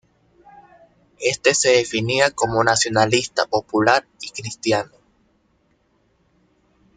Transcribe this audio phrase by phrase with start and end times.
[1.19, 4.91] Este se definía como "nacionalista, popular y cristiano".